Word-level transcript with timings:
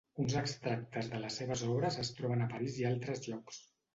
Uns 0.21 0.35
extractes 0.39 1.09
de 1.11 1.19
les 1.25 1.37
seves 1.41 1.63
obres 1.73 1.99
es 2.05 2.11
troben 2.21 2.41
a 2.45 2.47
Paris 2.57 2.79
i 2.81 2.87
a 2.87 2.91
altres 2.95 3.23
llocs. 3.29 3.63